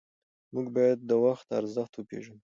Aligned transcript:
موږ 0.53 0.67
باید 0.75 0.99
د 1.09 1.11
وخت 1.25 1.47
ارزښت 1.59 1.93
وپېژنو. 1.95 2.39